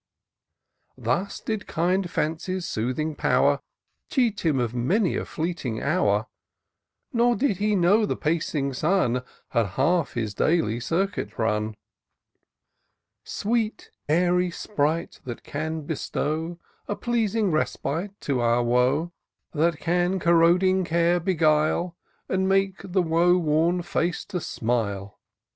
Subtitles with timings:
[0.97, 3.59] Thus did kind Fancy's soothing power
[4.09, 6.25] Cheat him of many a fleeting hour;
[7.13, 11.75] Nor did he know the pacing Sun Had half his daily circuit run.
[13.23, 16.57] Sweet, airy sprite, that can bestow
[16.87, 19.11] A pleasing respite to our woe;
[19.53, 21.95] That can corroding care beguile,
[22.27, 25.19] And make the woe worn face to smile